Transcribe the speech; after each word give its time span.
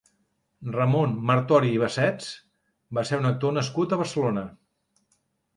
Ramon 0.75 1.11
Martori 1.31 1.69
i 1.75 1.83
Bassets 1.83 2.31
va 2.99 3.05
ser 3.11 3.21
un 3.25 3.29
actor 3.33 3.55
nascut 3.59 3.95
a 3.95 4.01
Barcelona. 4.05 4.49